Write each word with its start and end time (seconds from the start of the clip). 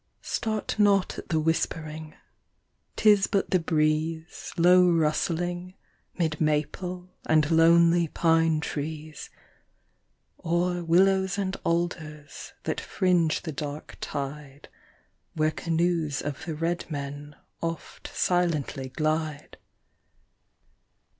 Start 0.23 0.79
not 0.79 1.19
at 1.19 1.29
the 1.29 1.39
whispering, 1.39 2.15
'tis 2.95 3.27
but 3.27 3.51
the 3.51 3.59
breeze, 3.59 4.51
Low 4.57 4.89
rustling, 4.89 5.75
'mid 6.17 6.41
maple 6.41 7.11
and 7.27 7.51
lonely 7.51 8.07
pine 8.07 8.61
trees, 8.61 9.29
Or 10.39 10.83
willows 10.83 11.37
and 11.37 11.55
alders 11.63 12.53
that 12.63 12.81
fringe 12.81 13.43
the 13.43 13.51
dark 13.51 13.95
tide 14.01 14.69
Where 15.35 15.51
canoes 15.51 16.23
of 16.23 16.45
the 16.45 16.55
red 16.55 16.89
men 16.89 17.35
oft 17.61 18.09
silently 18.11 18.89
glide. 18.89 19.57